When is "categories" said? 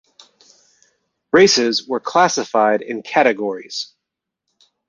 3.03-3.93